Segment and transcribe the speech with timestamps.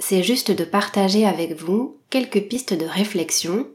[0.00, 3.68] c'est juste de partager avec vous quelques pistes de réflexion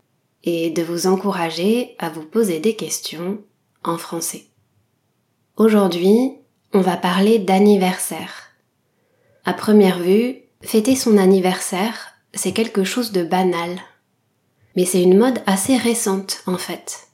[0.44, 3.40] et de vous encourager à vous poser des questions
[3.84, 4.46] en français.
[5.56, 6.34] Aujourd'hui,
[6.74, 8.52] on va parler d'anniversaire.
[9.46, 13.80] À première vue, fêter son anniversaire, c'est quelque chose de banal.
[14.76, 17.08] Mais c'est une mode assez récente en fait.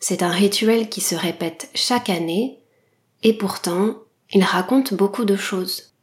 [0.00, 2.58] C'est un rituel qui se répète chaque année
[3.22, 3.96] et pourtant,
[4.32, 5.95] il raconte beaucoup de choses.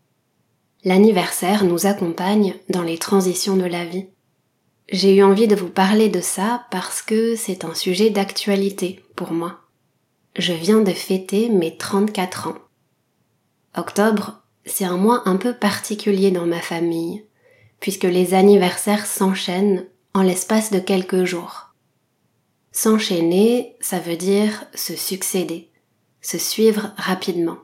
[0.86, 4.08] L'anniversaire nous accompagne dans les transitions de la vie.
[4.92, 9.32] J'ai eu envie de vous parler de ça parce que c'est un sujet d'actualité pour
[9.32, 9.62] moi.
[10.38, 12.58] Je viens de fêter mes 34 ans.
[13.78, 17.26] Octobre, c'est un mois un peu particulier dans ma famille,
[17.80, 21.74] puisque les anniversaires s'enchaînent en l'espace de quelques jours.
[22.72, 25.70] S'enchaîner, ça veut dire se succéder,
[26.22, 27.58] se suivre rapidement.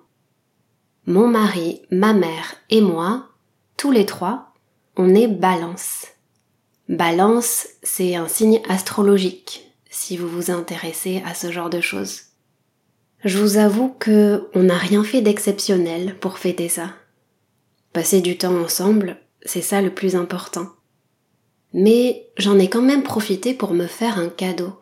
[1.10, 3.30] Mon mari, ma mère et moi,
[3.78, 4.54] tous les trois,
[4.96, 6.06] on est balance.
[6.88, 12.26] Balance, c'est un signe astrologique, si vous vous intéressez à ce genre de choses.
[13.26, 16.94] Je vous avoue que on n'a rien fait d'exceptionnel pour fêter ça.
[17.92, 20.68] Passer du temps ensemble, c'est ça le plus important.
[21.74, 24.80] Mais j'en ai quand même profité pour me faire un cadeau.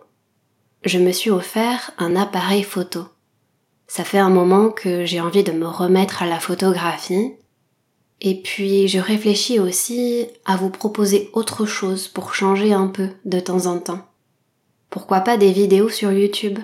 [0.83, 3.05] Je me suis offert un appareil photo.
[3.87, 7.33] Ça fait un moment que j'ai envie de me remettre à la photographie
[8.19, 13.39] et puis je réfléchis aussi à vous proposer autre chose pour changer un peu de
[13.39, 14.05] temps en temps.
[14.89, 16.59] Pourquoi pas des vidéos sur YouTube?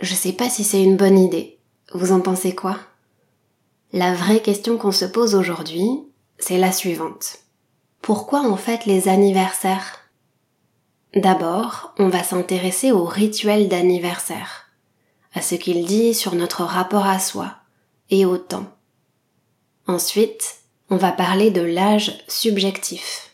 [0.00, 1.58] Je sais pas si c'est une bonne idée.
[1.92, 2.78] Vous en pensez quoi?
[3.92, 5.88] La vraie question qu'on se pose aujourd'hui,
[6.38, 7.38] c'est la suivante.
[8.02, 10.10] Pourquoi on fête les anniversaires?
[11.14, 14.67] D'abord, on va s'intéresser au rituel d'anniversaire,
[15.34, 17.54] à ce qu'il dit sur notre rapport à soi
[18.10, 18.66] et au temps.
[19.86, 20.56] Ensuite,
[20.90, 23.30] on va parler de l'âge subjectif.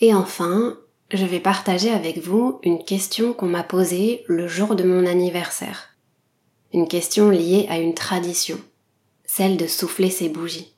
[0.00, 0.78] Et enfin,
[1.10, 5.96] je vais partager avec vous une question qu'on m'a posée le jour de mon anniversaire.
[6.72, 8.60] Une question liée à une tradition,
[9.24, 10.73] celle de souffler ses bougies.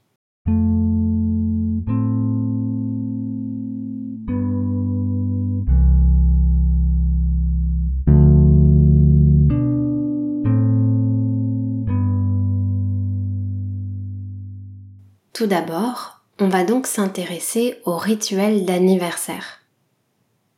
[15.46, 19.60] Tout d'abord, on va donc s'intéresser au rituel d'anniversaire.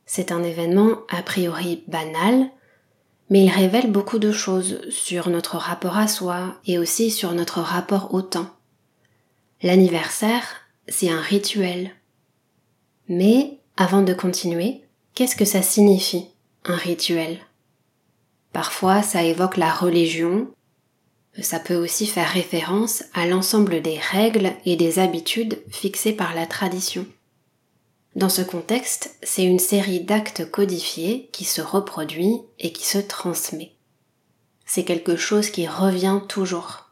[0.07, 2.49] C'est un événement a priori banal,
[3.29, 7.59] mais il révèle beaucoup de choses sur notre rapport à soi et aussi sur notre
[7.59, 8.49] rapport au temps.
[9.61, 10.43] L'anniversaire,
[10.87, 11.91] c'est un rituel.
[13.09, 14.81] Mais, avant de continuer,
[15.13, 16.29] qu'est-ce que ça signifie,
[16.65, 17.37] un rituel?
[18.53, 20.47] Parfois, ça évoque la religion,
[21.41, 26.45] ça peut aussi faire référence à l'ensemble des règles et des habitudes fixées par la
[26.45, 27.05] tradition.
[28.15, 33.73] Dans ce contexte, c'est une série d'actes codifiés qui se reproduit et qui se transmet.
[34.65, 36.89] C'est quelque chose qui revient toujours.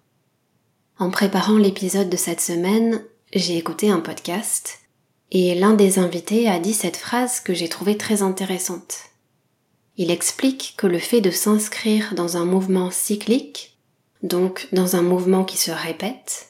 [0.99, 4.79] En préparant l'épisode de cette semaine, j'ai écouté un podcast
[5.31, 8.97] et l'un des invités a dit cette phrase que j'ai trouvée très intéressante.
[9.97, 13.76] Il explique que le fait de s'inscrire dans un mouvement cyclique
[14.23, 16.50] donc dans un mouvement qui se répète,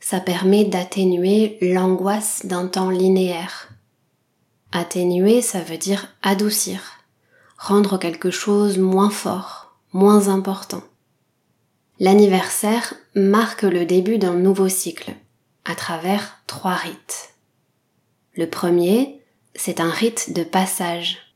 [0.00, 3.70] ça permet d'atténuer l'angoisse d'un temps linéaire.
[4.72, 6.80] Atténuer, ça veut dire adoucir,
[7.58, 10.82] rendre quelque chose moins fort, moins important.
[11.98, 15.14] L'anniversaire marque le début d'un nouveau cycle,
[15.64, 17.34] à travers trois rites.
[18.34, 19.22] Le premier,
[19.54, 21.34] c'est un rite de passage.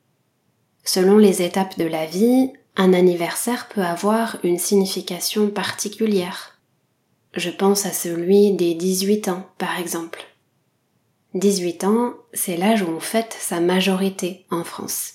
[0.85, 6.59] Selon les étapes de la vie, un anniversaire peut avoir une signification particulière.
[7.35, 10.25] Je pense à celui des 18 ans, par exemple.
[11.35, 15.15] 18 ans, c'est l'âge où on fête sa majorité en France.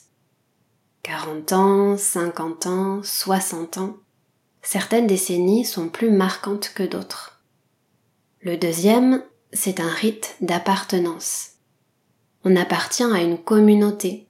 [1.04, 3.98] 40 ans, 50 ans, 60 ans,
[4.62, 7.42] certaines décennies sont plus marquantes que d'autres.
[8.42, 11.52] Le deuxième, c'est un rite d'appartenance.
[12.44, 14.28] On appartient à une communauté,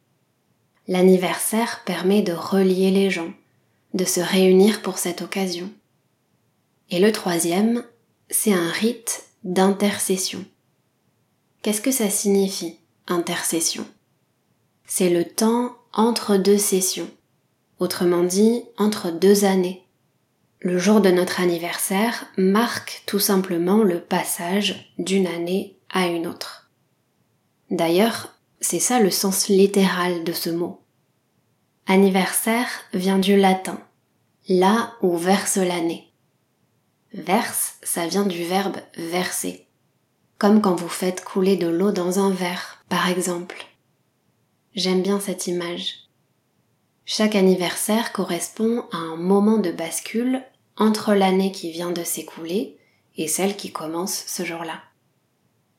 [0.87, 3.33] L'anniversaire permet de relier les gens,
[3.93, 5.71] de se réunir pour cette occasion.
[6.91, 7.83] Et le troisième,
[8.29, 10.45] c'est un rite d'intercession.
[11.61, 12.77] Qu'est-ce que ça signifie,
[13.07, 13.87] intercession?
[14.85, 17.09] C'est le temps entre deux sessions,
[17.79, 19.83] autrement dit entre deux années.
[20.59, 26.69] Le jour de notre anniversaire marque tout simplement le passage d'une année à une autre.
[27.71, 28.34] D'ailleurs,
[28.65, 30.81] c'est ça le sens littéral de ce mot.
[31.85, 33.79] Anniversaire vient du latin,
[34.49, 36.11] là où verse l'année.
[37.13, 39.67] Verse, ça vient du verbe verser,
[40.39, 43.67] comme quand vous faites couler de l'eau dans un verre, par exemple.
[44.73, 46.09] J'aime bien cette image.
[47.05, 50.41] Chaque anniversaire correspond à un moment de bascule
[50.75, 52.79] entre l'année qui vient de s'écouler
[53.15, 54.81] et celle qui commence ce jour-là.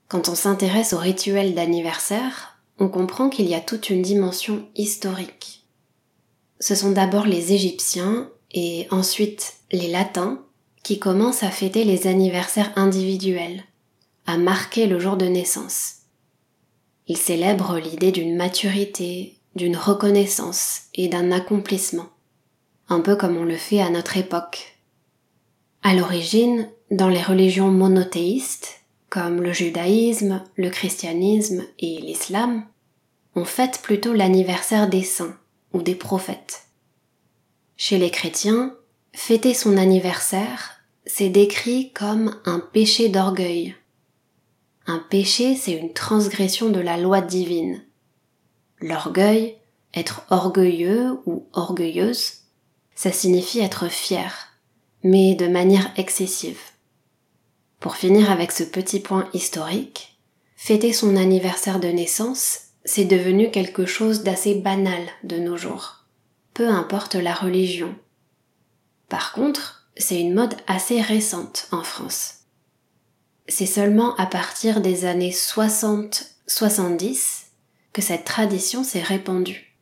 [0.06, 5.64] Quand on s'intéresse au rituel d'anniversaire, on comprend qu'il y a toute une dimension historique.
[6.60, 10.42] Ce sont d'abord les Égyptiens et ensuite les Latins
[10.82, 13.64] qui commencent à fêter les anniversaires individuels,
[14.26, 15.96] à marquer le jour de naissance.
[17.08, 22.06] Ils célèbrent l'idée d'une maturité, d'une reconnaissance et d'un accomplissement,
[22.88, 24.78] un peu comme on le fait à notre époque.
[25.82, 32.64] À l'origine, dans les religions monothéistes, comme le judaïsme, le christianisme et l'islam,
[33.34, 35.36] on fête plutôt l'anniversaire des saints
[35.72, 36.66] ou des prophètes.
[37.76, 38.74] Chez les chrétiens,
[39.12, 43.76] fêter son anniversaire, c'est décrit comme un péché d'orgueil,
[44.88, 47.82] un péché, c'est une transgression de la loi divine.
[48.80, 49.56] L'orgueil,
[49.94, 52.42] être orgueilleux ou orgueilleuse,
[52.94, 54.48] ça signifie être fier,
[55.02, 56.60] mais de manière excessive.
[57.80, 60.18] Pour finir avec ce petit point historique,
[60.56, 66.04] fêter son anniversaire de naissance, c'est devenu quelque chose d'assez banal de nos jours,
[66.54, 67.94] peu importe la religion.
[69.08, 72.36] Par contre, c'est une mode assez récente en France
[73.48, 77.44] c'est seulement à partir des années 60-70
[77.92, 79.76] que cette tradition s'est répandue.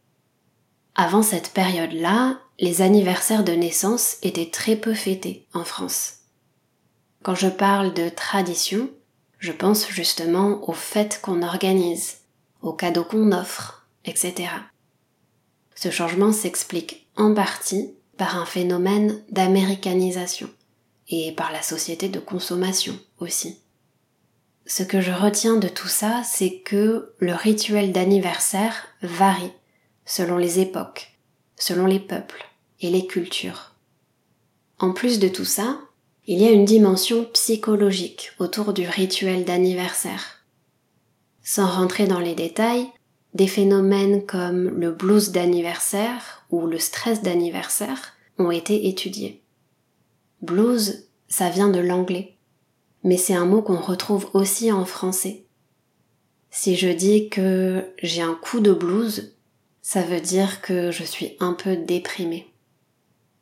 [0.94, 6.18] Avant cette période-là, les anniversaires de naissance étaient très peu fêtés en France.
[7.24, 8.90] Quand je parle de tradition,
[9.38, 12.18] je pense justement aux fêtes qu'on organise,
[12.60, 14.50] aux cadeaux qu'on offre, etc.
[15.74, 20.50] Ce changement s'explique en partie par un phénomène d'américanisation
[21.08, 23.58] et par la société de consommation aussi.
[24.66, 29.52] Ce que je retiens de tout ça, c'est que le rituel d'anniversaire varie
[30.04, 31.16] selon les époques,
[31.56, 32.44] selon les peuples
[32.80, 33.72] et les cultures.
[34.78, 35.78] En plus de tout ça,
[36.26, 40.44] il y a une dimension psychologique autour du rituel d'anniversaire.
[41.42, 42.86] Sans rentrer dans les détails,
[43.34, 49.42] des phénomènes comme le blues d'anniversaire ou le stress d'anniversaire ont été étudiés.
[50.40, 52.36] Blues, ça vient de l'anglais,
[53.02, 55.44] mais c'est un mot qu'on retrouve aussi en français.
[56.50, 59.34] Si je dis que j'ai un coup de blues,
[59.82, 62.46] ça veut dire que je suis un peu déprimée.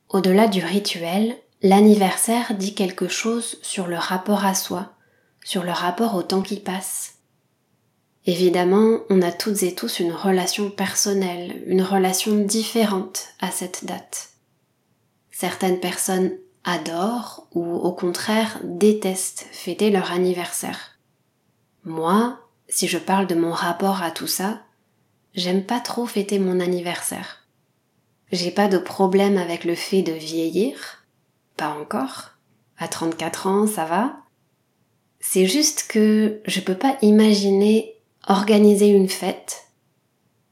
[0.08, 4.92] Au-delà du rituel, l'anniversaire dit quelque chose sur le rapport à soi,
[5.44, 7.14] sur le rapport au temps qui passe.
[8.26, 14.30] Évidemment, on a toutes et tous une relation personnelle, une relation différente à cette date.
[15.30, 16.32] Certaines personnes
[16.64, 20.98] adorent ou au contraire détestent fêter leur anniversaire.
[21.84, 24.62] Moi, si je parle de mon rapport à tout ça,
[25.34, 27.46] j'aime pas trop fêter mon anniversaire.
[28.30, 31.01] J'ai pas de problème avec le fait de vieillir,
[31.70, 32.30] encore.
[32.78, 34.16] À 34 ans, ça va.
[35.20, 37.94] C'est juste que je peux pas imaginer
[38.28, 39.64] organiser une fête.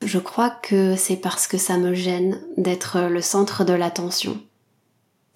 [0.03, 4.41] Je crois que c'est parce que ça me gêne d'être le centre de l'attention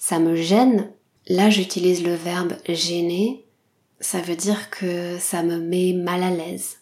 [0.04, 0.90] ça me gêne,
[1.28, 3.46] là j'utilise le verbe gêner,
[4.00, 6.80] ça veut dire que ça me met mal à l'aise.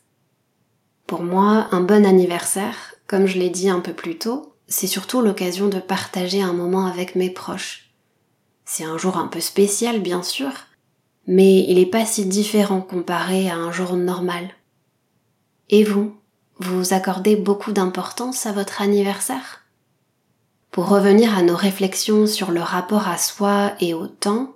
[1.06, 5.20] Pour moi, un bon anniversaire, comme je l'ai dit un peu plus tôt, c'est surtout
[5.20, 7.91] l'occasion de partager un moment avec mes proches.
[8.64, 10.50] C'est un jour un peu spécial, bien sûr,
[11.26, 14.50] mais il n'est pas si différent comparé à un jour normal.
[15.69, 16.16] Et vous,
[16.59, 19.61] vous accordez beaucoup d'importance à votre anniversaire?
[20.71, 24.54] Pour revenir à nos réflexions sur le rapport à soi et au temps,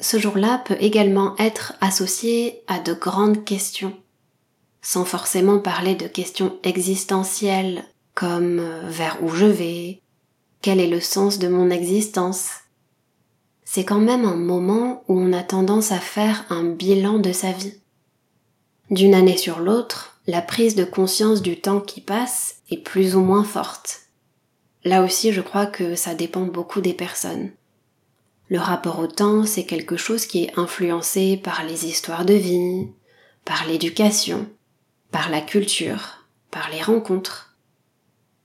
[0.00, 3.94] ce jour-là peut également être associé à de grandes questions,
[4.82, 7.84] sans forcément parler de questions existentielles
[8.14, 10.02] comme euh, vers où je vais,
[10.62, 12.50] quel est le sens de mon existence?
[13.76, 17.52] C'est quand même un moment où on a tendance à faire un bilan de sa
[17.52, 17.74] vie.
[18.90, 23.20] D'une année sur l'autre, la prise de conscience du temps qui passe est plus ou
[23.20, 24.04] moins forte.
[24.84, 27.50] Là aussi, je crois que ça dépend beaucoup des personnes.
[28.48, 32.88] Le rapport au temps, c'est quelque chose qui est influencé par les histoires de vie,
[33.44, 34.46] par l'éducation,
[35.10, 37.58] par la culture, par les rencontres.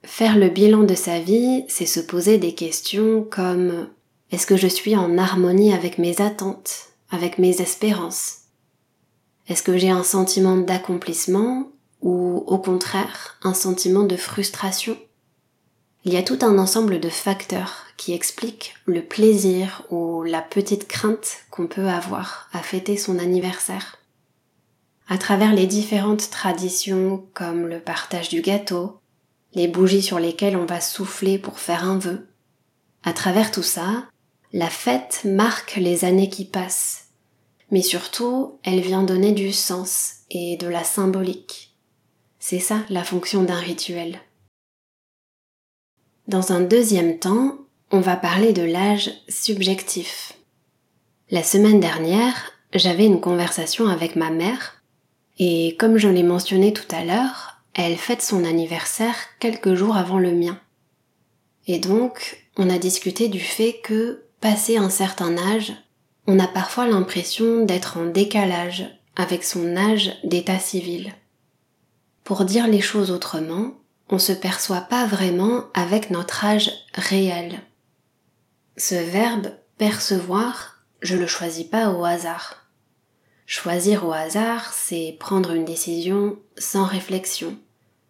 [0.03, 3.87] Faire le bilan de sa vie, c'est se poser des questions comme
[4.31, 8.37] est-ce que je suis en harmonie avec mes attentes, avec mes espérances?
[9.47, 11.69] Est-ce que j'ai un sentiment d'accomplissement
[12.01, 14.97] ou au contraire un sentiment de frustration?
[16.05, 20.87] Il y a tout un ensemble de facteurs qui expliquent le plaisir ou la petite
[20.87, 23.97] crainte qu'on peut avoir à fêter son anniversaire.
[25.09, 28.97] À travers les différentes traditions comme le partage du gâteau,
[29.53, 32.29] les bougies sur lesquelles on va souffler pour faire un vœu.
[33.03, 34.05] À travers tout ça,
[34.53, 37.09] la fête marque les années qui passent,
[37.69, 41.75] mais surtout elle vient donner du sens et de la symbolique.
[42.39, 44.19] C'est ça la fonction d'un rituel.
[46.27, 47.57] Dans un deuxième temps,
[47.91, 50.33] on va parler de l'âge subjectif.
[51.29, 54.81] La semaine dernière, j'avais une conversation avec ma mère,
[55.39, 60.19] et comme je l'ai mentionné tout à l'heure, elle fête son anniversaire quelques jours avant
[60.19, 60.59] le mien.
[61.67, 65.73] Et donc, on a discuté du fait que, passé un certain âge,
[66.27, 71.13] on a parfois l'impression d'être en décalage avec son âge d'état civil.
[72.23, 73.75] Pour dire les choses autrement,
[74.09, 77.61] on se perçoit pas vraiment avec notre âge réel.
[78.77, 82.65] Ce verbe percevoir, je le choisis pas au hasard.
[83.45, 87.57] Choisir au hasard, c'est prendre une décision sans réflexion,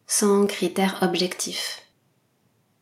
[0.08, 1.82] sans critères objectifs.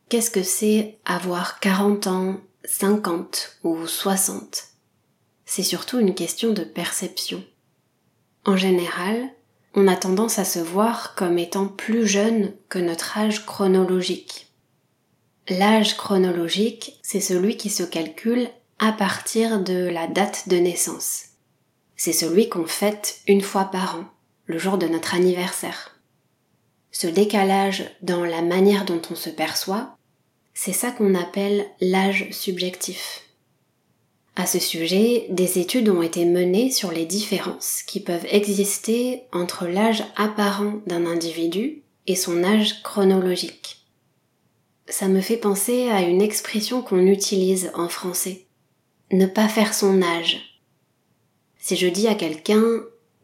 [0.08, 4.64] Qu'est-ce que c'est avoir 40 ans, 50 ou 60
[5.44, 7.44] C'est surtout une question de perception.
[8.44, 9.28] En général,
[9.74, 14.48] on a tendance à se voir comme étant plus jeune que notre âge chronologique.
[15.48, 18.48] L'âge chronologique, c'est celui qui se calcule
[18.78, 21.30] à partir de la date de naissance
[22.00, 24.04] c'est celui qu'on fête une fois par an,
[24.46, 26.00] le jour de notre anniversaire.
[26.92, 29.98] Ce décalage dans la manière dont on se perçoit,
[30.62, 33.22] c'est ça qu'on appelle l'âge subjectif.
[34.36, 39.66] À ce sujet, des études ont été menées sur les différences qui peuvent exister entre
[39.66, 43.86] l'âge apparent d'un individu et son âge chronologique.
[44.86, 48.44] Ça me fait penser à une expression qu'on utilise en français.
[49.12, 50.60] Ne pas faire son âge
[51.58, 52.62] si je dis à quelqu'un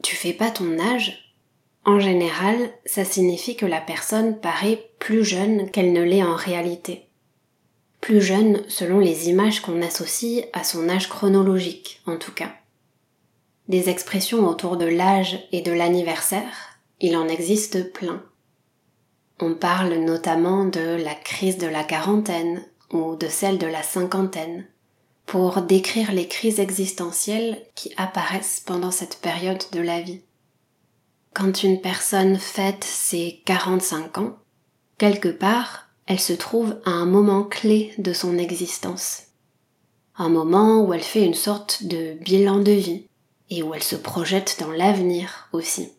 [0.03, 1.35] tu fais pas ton âge,
[1.85, 7.07] en général, ça signifie que la personne paraît plus jeune qu'elle ne l'est en réalité.
[8.01, 12.53] Plus jeune selon les images qu'on associe à son âge chronologique, en tout cas.
[13.69, 18.23] Des expressions autour de l'âge et de l'anniversaire, il en existe plein.
[19.41, 24.67] On parle notamment de la crise de la quarantaine ou de celle de la cinquantaine
[25.27, 30.23] pour décrire les crises existentielles qui apparaissent pendant cette période de la vie.
[31.35, 34.39] Quand une personne fête ses 45 ans,
[34.97, 39.25] quelque part, elle se trouve à un moment clé de son existence.
[40.17, 43.07] Un moment où elle fait une sorte de bilan de vie
[43.51, 45.91] et où elle se projette dans l'avenir aussi.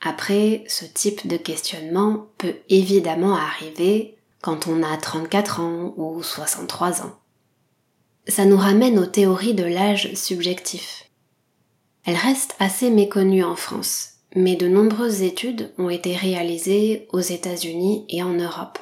[0.00, 7.02] Après, ce type de questionnement peut évidemment arriver quand on a 34 ans ou 63
[7.02, 7.18] ans
[8.26, 11.10] ça nous ramène aux théories de l'âge subjectif.
[12.04, 18.04] Elles restent assez méconnues en France, mais de nombreuses études ont été réalisées aux États-Unis
[18.08, 18.78] et en Europe.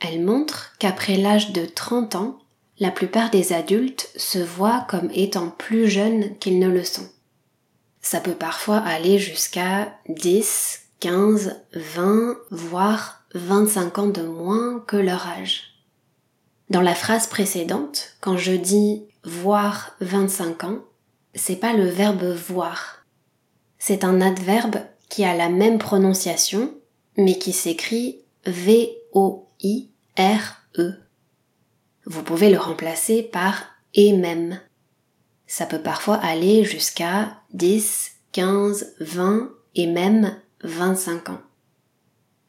[0.00, 2.38] Elles montrent qu'après l'âge de 30 ans,
[2.78, 7.08] la plupart des adultes se voient comme étant plus jeunes qu'ils ne le sont.
[8.00, 15.26] Ça peut parfois aller jusqu'à 10, 15, 20, voire 25 ans de moins que leur
[15.26, 15.74] âge.
[16.70, 20.78] Dans la phrase précédente, quand je dis voir 25 ans,
[21.34, 23.04] c'est pas le verbe voir.
[23.78, 24.76] C'est un adverbe
[25.08, 26.74] qui a la même prononciation,
[27.16, 28.20] mais qui s'écrit
[29.62, 30.94] V-O-I-R-E.
[32.06, 34.60] Vous pouvez le remplacer par et même.
[35.46, 41.40] Ça peut parfois aller jusqu'à 10, 15, 20 et même 25 ans.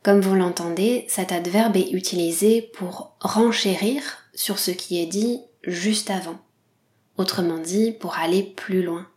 [0.04, 4.01] Comme vous l'entendez, cet adverbe est utilisé pour renchérir
[4.34, 6.39] sur ce qui est dit juste avant.
[7.18, 9.08] Autrement dit, pour aller plus loin.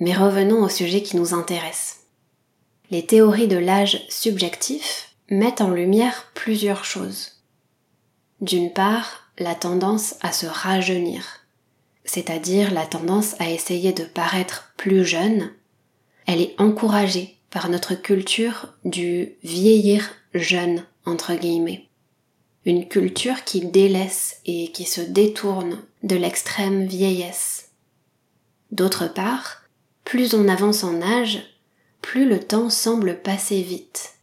[0.00, 2.00] Mais revenons au sujet qui nous intéresse.
[2.90, 7.42] Les théories de l'âge subjectif mettent en lumière plusieurs choses.
[8.40, 11.46] D'une part, la tendance à se rajeunir,
[12.04, 15.50] c'est-à-dire la tendance à essayer de paraître plus jeune,
[16.26, 21.88] elle est encouragée par notre culture du vieillir jeune, entre guillemets.
[22.64, 27.70] Une culture qui délaisse et qui se détourne de l'extrême vieillesse.
[28.72, 29.62] D'autre part,
[30.04, 31.42] plus on avance en âge,
[32.02, 34.15] plus le temps semble passer vite.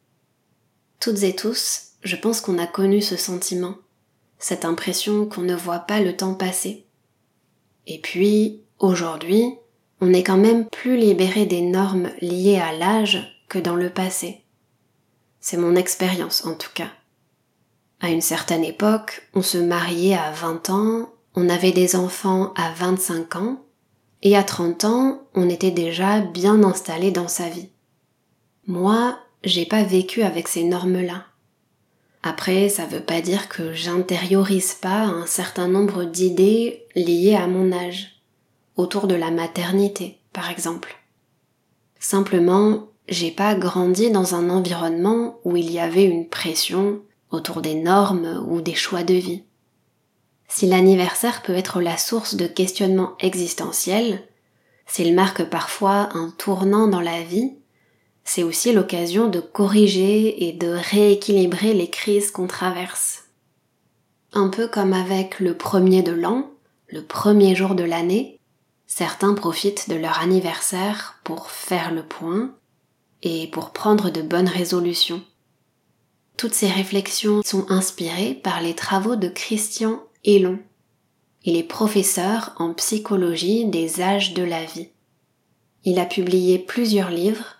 [1.03, 3.75] Toutes et tous, je pense qu'on a connu ce sentiment,
[4.39, 6.85] cette impression qu'on ne voit pas le temps passer.
[7.87, 9.55] Et puis, aujourd'hui,
[9.99, 14.45] on est quand même plus libéré des normes liées à l'âge que dans le passé.
[15.41, 16.91] C'est mon expérience en tout cas.
[17.99, 22.71] À une certaine époque, on se mariait à 20 ans, on avait des enfants à
[22.71, 23.61] 25 ans,
[24.21, 27.67] et à 30 ans, on était déjà bien installé dans sa vie.
[28.67, 31.25] Moi, j'ai pas vécu avec ces normes-là.
[32.21, 37.73] Après, ça veut pas dire que j'intériorise pas un certain nombre d'idées liées à mon
[37.73, 38.21] âge,
[38.77, 40.95] autour de la maternité, par exemple.
[41.99, 47.75] Simplement, j'ai pas grandi dans un environnement où il y avait une pression autour des
[47.75, 49.43] normes ou des choix de vie.
[50.47, 54.23] Si l'anniversaire peut être la source de questionnements existentiels,
[54.85, 57.53] s'il marque parfois un tournant dans la vie,
[58.23, 63.25] c'est aussi l'occasion de corriger et de rééquilibrer les crises qu'on traverse.
[64.31, 66.49] Un peu comme avec le premier de l'an,
[66.87, 68.39] le premier jour de l'année,
[68.87, 72.55] certains profitent de leur anniversaire pour faire le point
[73.21, 75.21] et pour prendre de bonnes résolutions.
[76.37, 80.59] Toutes ces réflexions sont inspirées par les travaux de Christian Elon.
[81.43, 84.89] Il est professeur en psychologie des âges de la vie.
[85.83, 87.57] Il a publié plusieurs livres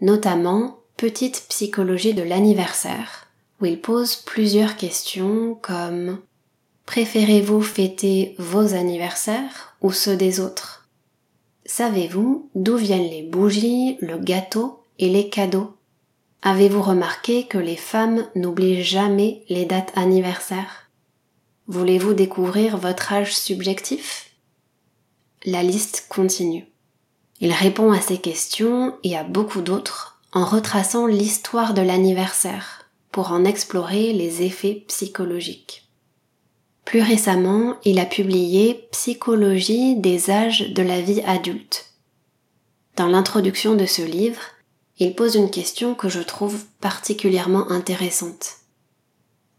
[0.00, 3.26] notamment Petite psychologie de l'anniversaire,
[3.58, 6.18] où il pose plusieurs questions comme
[6.84, 10.88] Préférez-vous fêter vos anniversaires ou ceux des autres?
[11.64, 15.74] Savez-vous d'où viennent les bougies, le gâteau et les cadeaux?
[16.42, 20.90] Avez-vous remarqué que les femmes n'oublient jamais les dates anniversaires?
[21.66, 24.32] Voulez-vous découvrir votre âge subjectif?
[25.46, 26.69] La liste continue.
[27.40, 33.32] Il répond à ces questions et à beaucoup d'autres en retraçant l'histoire de l'anniversaire pour
[33.32, 35.88] en explorer les effets psychologiques.
[36.84, 41.86] Plus récemment, il a publié Psychologie des âges de la vie adulte.
[42.96, 44.40] Dans l'introduction de ce livre,
[44.98, 48.56] il pose une question que je trouve particulièrement intéressante.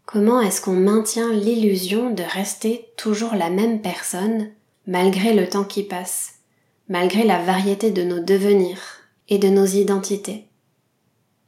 [0.06, 4.50] Comment est-ce qu'on maintient l'illusion de rester toujours la même personne
[4.86, 6.41] malgré le temps qui passe?
[6.88, 10.46] Malgré la variété de nos devenirs et de nos identités.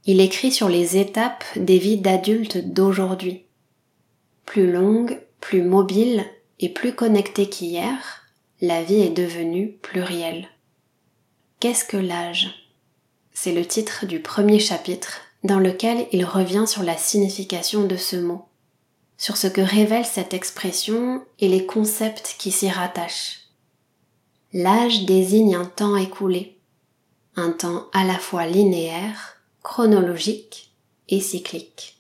[0.07, 3.45] Il écrit sur les étapes des vies d'adultes d'aujourd'hui.
[4.45, 6.25] Plus longue, plus mobile
[6.61, 8.23] et plus connectée qu'hier,
[8.61, 10.49] la vie est devenue plurielle.
[11.61, 12.69] Qu'est-ce que l'âge?
[13.33, 18.17] C'est le titre du premier chapitre dans lequel il revient sur la signification de ce
[18.17, 18.45] mot,
[19.19, 23.44] sur ce que révèle cette expression et les concepts qui s'y rattachent.
[24.57, 26.61] L'âge désigne un temps écoulé,
[27.35, 30.73] un temps à la fois linéaire, chronologique
[31.09, 31.97] et cyclique.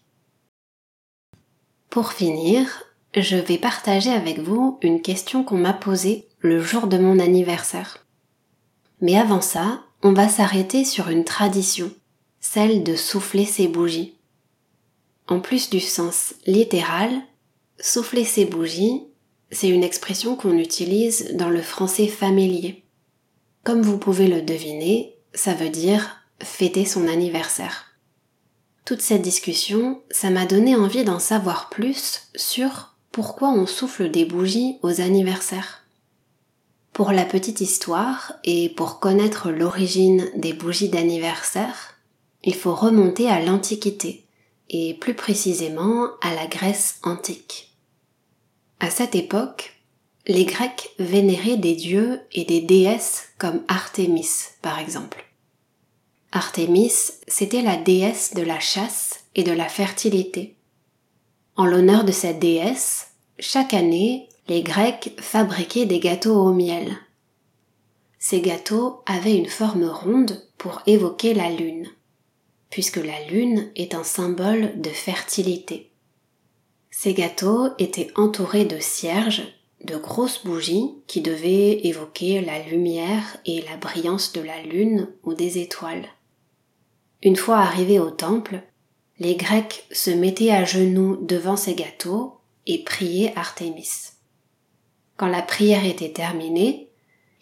[1.90, 2.84] Pour finir,
[3.16, 8.06] je vais partager avec vous une question qu'on m'a posée le jour de mon anniversaire.
[9.00, 11.90] Mais avant ça, on va s'arrêter sur une tradition,
[12.38, 14.14] celle de souffler ses bougies.
[15.26, 17.10] En plus du sens littéral,
[17.80, 19.02] souffler ses bougies,
[19.50, 22.82] c'est une expression qu'on utilise dans le français familier.
[23.62, 27.86] Comme vous pouvez le deviner, ça veut dire fêter son anniversaire.
[28.84, 34.24] Toute cette discussion, ça m'a donné envie d'en savoir plus sur pourquoi on souffle des
[34.24, 35.84] bougies aux anniversaires.
[36.92, 41.94] Pour la petite histoire et pour connaître l'origine des bougies d'anniversaire,
[42.42, 44.26] il faut remonter à l'Antiquité
[44.68, 47.73] et plus précisément à la Grèce antique.
[48.84, 49.80] À cette époque,
[50.26, 54.28] les Grecs vénéraient des dieux et des déesses comme Artémis,
[54.60, 55.24] par exemple.
[56.32, 56.92] Artémis,
[57.26, 60.56] c'était la déesse de la chasse et de la fertilité.
[61.56, 66.94] En l'honneur de cette déesse, chaque année, les Grecs fabriquaient des gâteaux au miel.
[68.18, 71.88] Ces gâteaux avaient une forme ronde pour évoquer la lune,
[72.68, 75.90] puisque la lune est un symbole de fertilité.
[76.96, 79.42] Ces gâteaux étaient entourés de cierges,
[79.82, 85.34] de grosses bougies qui devaient évoquer la lumière et la brillance de la lune ou
[85.34, 86.06] des étoiles.
[87.20, 88.62] Une fois arrivés au temple,
[89.18, 94.12] les Grecs se mettaient à genoux devant ces gâteaux et priaient Artémis.
[95.16, 96.90] Quand la prière était terminée,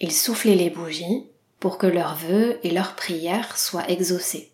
[0.01, 1.27] ils soufflaient les bougies
[1.61, 4.51] pour que leurs vœux et leurs prières soient exaucés.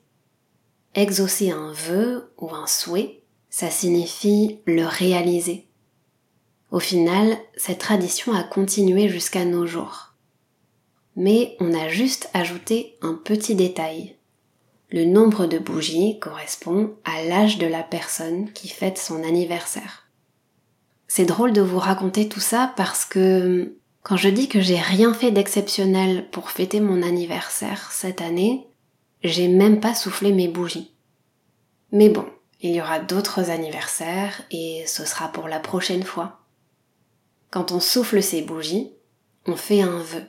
[0.97, 3.23] Exaucer un vœu ou un souhait,
[3.59, 5.67] ça signifie le réaliser.
[6.71, 10.15] Au final, cette tradition a continué jusqu'à nos jours.
[11.17, 14.15] Mais on a juste ajouté un petit détail.
[14.93, 20.09] le nombre de bougies correspond à l'âge de la personne qui fête son anniversaire.
[21.09, 25.13] C'est drôle de vous raconter tout ça parce que quand je dis que j'ai rien
[25.13, 28.69] fait d'exceptionnel pour fêter mon anniversaire cette année,
[29.25, 30.95] j'ai même pas soufflé mes bougies.
[31.91, 32.25] Mais bon,
[32.61, 36.41] il y aura d'autres anniversaires et ce sera pour la prochaine fois.
[37.51, 38.93] Quand on souffle ses bougies,
[39.47, 40.25] on fait un vœu.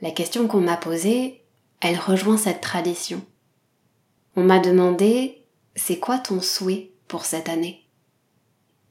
[0.00, 1.42] La question qu'on m'a posée,
[1.80, 3.24] elle rejoint cette tradition.
[4.36, 5.44] On m'a demandé,
[5.76, 7.86] c'est quoi ton souhait pour cette année?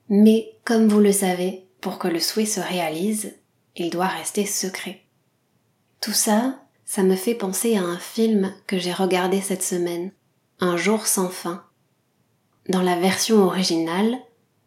[0.10, 3.34] Mais, comme vous le savez, pour que le souhait se réalise,
[3.76, 5.02] il doit rester secret.
[6.00, 10.12] Tout ça, ça me fait penser à un film que j'ai regardé cette semaine,
[10.60, 11.66] Un jour sans fin.
[12.72, 14.18] Dans la version originale,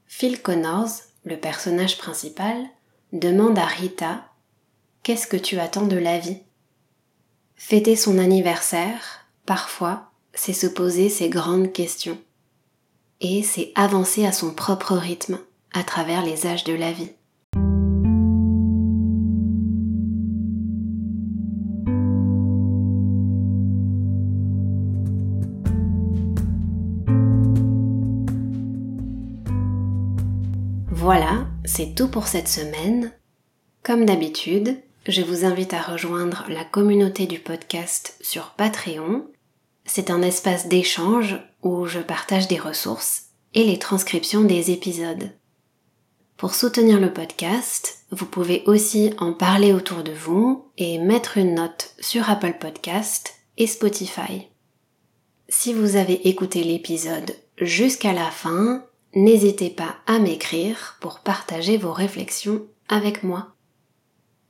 [0.07, 0.91] Phil Connors,
[1.25, 2.55] le personnage principal,
[3.15, 4.27] demande à Rita
[5.03, 6.37] Qu'est-ce que tu attends de la vie?
[7.57, 12.19] Fêter son anniversaire, parfois, c'est se poser ces grandes questions.
[13.23, 15.39] Et c'est avancer à son propre rythme,
[15.73, 17.13] à travers les âges de la vie.
[31.65, 33.13] C'est tout pour cette semaine.
[33.83, 39.27] Comme d'habitude, je vous invite à rejoindre la communauté du podcast sur Patreon
[39.87, 45.31] c'est un espace d'échange où je partage des ressources et les transcriptions des épisodes.
[46.37, 51.55] Pour soutenir le podcast, vous pouvez aussi en parler autour de vous et mettre une
[51.55, 54.49] note sur Apple Podcast et Spotify.
[55.49, 61.93] Si vous avez écouté l'épisode jusqu'à la fin, n'hésitez pas à m'écrire pour partager vos
[61.93, 63.55] réflexions avec moi.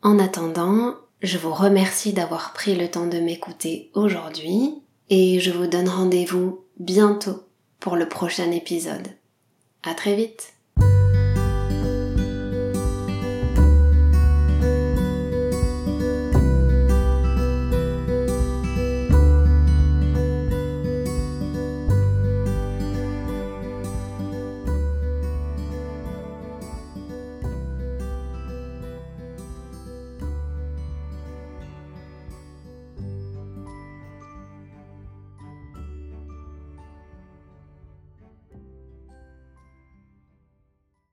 [0.02, 4.74] En attendant, je vous remercie d'avoir pris le temps de m'écouter aujourd'hui
[5.08, 7.44] et je vous donne rendez-vous bientôt
[7.80, 9.08] pour le prochain épisode.
[9.82, 10.53] À très vite!